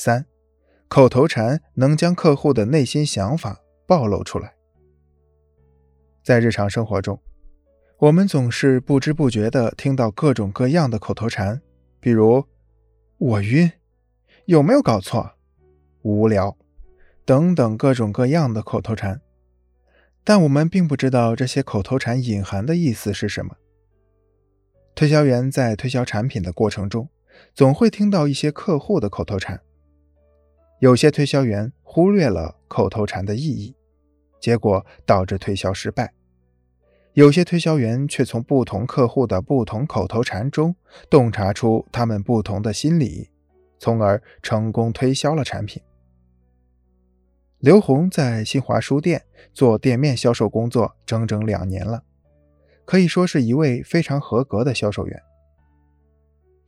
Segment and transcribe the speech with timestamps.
[0.00, 0.24] 三，
[0.86, 4.54] 口头禅能将客户的内心想法暴露出来。
[6.22, 7.20] 在日常生活中，
[7.98, 11.60] 我们总是不知不觉地听到各种各样的口头禅，
[11.98, 12.44] 比如
[13.18, 13.72] “我晕
[14.46, 15.32] ”“有没有搞错
[16.02, 16.56] ”“无聊”
[17.26, 19.20] 等等各种各样的口头禅。
[20.22, 23.56] 但我们并不知道这些口头禅隐含的意思是什么。
[24.94, 27.08] 推销员在推销产品的过程中，
[27.52, 29.60] 总会听到一些客户的口头禅。
[30.80, 33.74] 有些推销员忽略了口头禅的意义，
[34.40, 36.06] 结果导致推销失败；
[37.14, 40.76] 有些推销员却从不同客户的不同口头禅中
[41.10, 43.30] 洞察出他们不同的心理，
[43.80, 45.82] 从而成功推销了产品。
[47.58, 52.04] 刘红在新华书店做店面销售工作整整两年了，
[52.84, 55.20] 可以说是一位非常合格的销售员。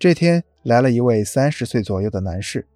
[0.00, 2.66] 这天来了一位三十岁左右的男士。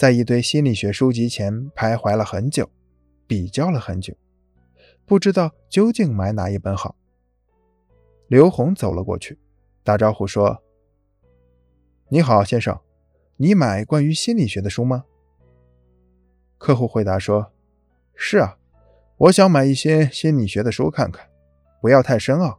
[0.00, 2.70] 在一堆心理学书籍前徘徊了很久，
[3.26, 4.16] 比较了很久，
[5.04, 6.96] 不知道究竟买哪一本好。
[8.26, 9.38] 刘红走了过去，
[9.84, 10.62] 打招呼说
[12.08, 12.80] ：“你好，先生，
[13.36, 15.04] 你买关于心理学的书吗？”
[16.56, 17.52] 客户回答说
[18.16, 18.56] ：“是啊，
[19.18, 21.28] 我想买一些心理学的书看看，
[21.82, 22.58] 不要太深奥，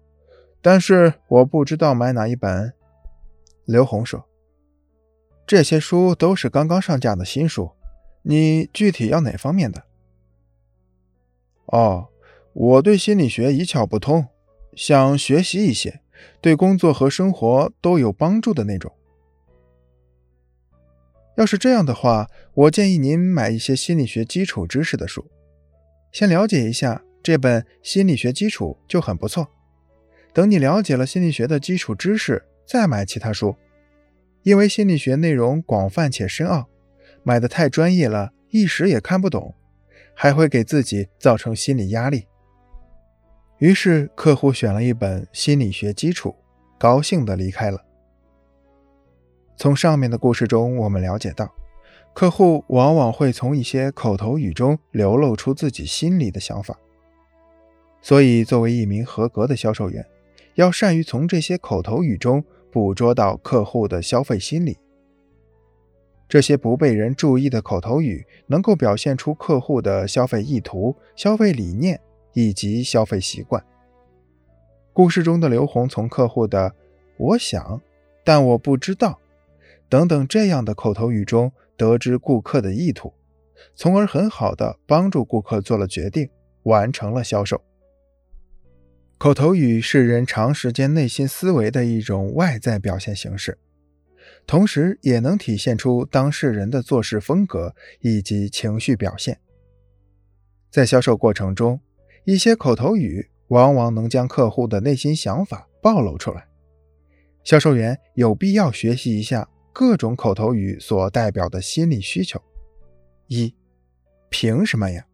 [0.62, 2.72] 但是我不知道买哪一本。”
[3.66, 4.28] 刘红说。
[5.46, 7.72] 这些书都是刚刚上架的新书，
[8.22, 9.84] 你具体要哪方面的？
[11.66, 12.08] 哦，
[12.54, 14.28] 我对心理学一窍不通，
[14.76, 16.02] 想学习一些
[16.40, 18.92] 对工作和生活都有帮助的那种。
[21.36, 25.26] 要是这样的话，我建议您买一些心理学基础知识的书，
[26.12, 29.48] 先了解一下这本《心理学基础》就很不错。
[30.34, 33.56] 等你了解了心理学的基础知识，再买其他书。
[34.44, 36.68] 因为心理学内容广泛且深奥，
[37.22, 39.54] 买的太专业了，一时也看不懂，
[40.16, 42.26] 还会给自己造成心理压力。
[43.60, 46.30] 于是客户选了一本《心理学基础》，
[46.80, 47.86] 高兴地离开了。
[49.56, 51.54] 从上面的故事中，我们了解到，
[52.16, 56.76] 客户往往会从一些口头语中流露出自己心里的想法，
[58.02, 60.04] 所以作为一名合格的销售员，
[60.56, 62.44] 要善于从这些口头语中。
[62.72, 64.78] 捕捉到客户的消费心理，
[66.30, 72.00] 这些不被人注意的口头语能够表现出客户的消费意图、消费理念
[72.34, 73.64] 以及消费习惯。
[74.94, 76.74] 故事中的刘红从客户的
[77.18, 77.82] “我想，
[78.24, 79.20] 但我不知道”
[79.90, 83.14] 等等这样的口头语中得知顾客的意图，
[83.76, 86.30] 从而很好的帮助顾客做了决定，
[86.64, 87.62] 完成了销售。
[89.22, 93.56] 口头语是人长时间内心思维的一种外在表现形式，
[94.48, 99.40] 同时也能体现出当事人的做事风格以及情绪表现。
[100.72, 101.80] 在销售过程中，
[102.26, 106.48] 一些口头语往往能将客户的内心想法暴露出来。
[107.44, 112.42] 销售员有必要学习一下各种口头语所代表的心理需求。
[113.28, 113.54] 一，
[114.32, 115.06] 凭什么呀？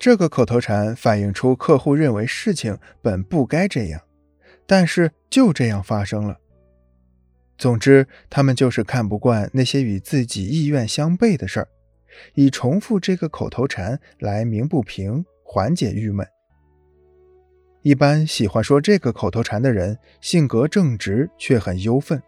[0.00, 4.00] 这个口头禅反映出客户认为事情本不该这样，
[4.66, 6.38] 但是就这样发生了。
[7.58, 11.68] 总之，他们就是看不惯那些与自己意愿相悖的事儿，
[12.32, 16.26] 以重复这个口头禅来鸣不平，缓解郁闷。
[17.82, 22.22] 一般喜欢说这个口头禅的人，性格正直却很忧愤，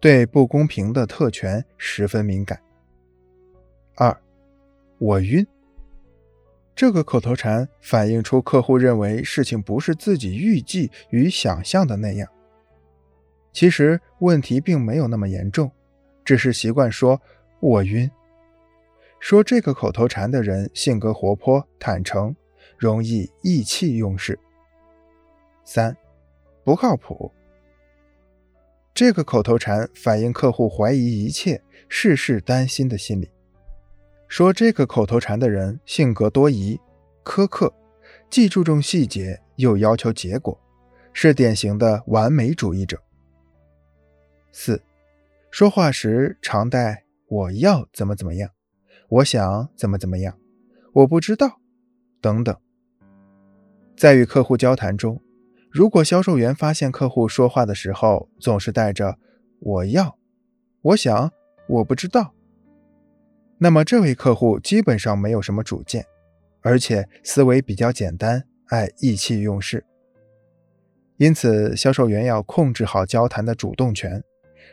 [0.00, 2.58] 对不公平的特权十分敏感。
[3.96, 4.16] 二，
[4.96, 5.46] 我晕。
[6.76, 12.28] 这个口头禅反映出客户认为事情不是自己预计与想象的那样。
[13.52, 15.70] 其实问题并没有那么严重，
[16.24, 17.20] 只是习惯说
[17.60, 18.10] “我晕”。
[19.20, 22.34] 说这个口头禅的人性格活泼、坦诚，
[22.76, 24.38] 容易意气用事。
[25.64, 25.96] 三，
[26.64, 27.30] 不靠谱。
[28.92, 33.30] 这个口头禅反映客户怀疑一切、事事担心的心理。
[34.28, 36.80] 说这个口头禅的人性格多疑、
[37.24, 37.72] 苛刻，
[38.28, 40.58] 既注重细节又要求结果，
[41.12, 43.00] 是典型的完美主义者。
[44.50, 44.82] 四，
[45.50, 48.50] 说话时常带“我要怎么怎么样
[49.08, 50.36] ”“我想怎么怎么样
[50.92, 51.60] ”“我不知道”
[52.20, 52.56] 等等。
[53.96, 55.22] 在与客户交谈中，
[55.70, 59.18] 如果销售员发现客户说话的时候总是带着
[59.60, 60.18] “我要
[60.82, 61.32] ”“我想
[61.68, 62.33] ”“我不知道”。
[63.64, 66.04] 那么这位客户基本上没有什么主见，
[66.60, 69.86] 而且思维比较简单，爱意气用事。
[71.16, 74.22] 因此，销售员要控制好交谈的主动权。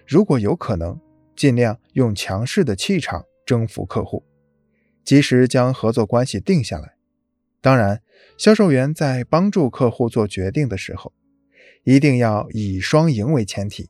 [0.05, 0.99] 如果有可能，
[1.37, 4.25] 尽量用强势的气场征服客户，
[5.05, 6.95] 及时将合作关系定下来。
[7.61, 8.01] 当然，
[8.37, 11.13] 销售员在帮助客户做决定的时候，
[11.85, 13.89] 一定要以双赢为前提，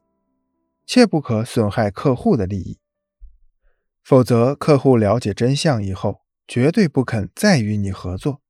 [0.85, 2.77] 切不可损害客户的利益。
[4.03, 8.41] 否则，客户了解真相以后，绝对不肯再与你合作。